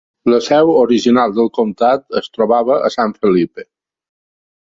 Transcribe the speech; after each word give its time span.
La 0.33 0.37
seu 0.43 0.69
original 0.83 1.35
del 1.39 1.51
comtat 1.57 2.17
es 2.21 2.31
trobava 2.37 2.79
a 2.89 2.91
San 2.97 3.13
Felipe. 3.19 3.67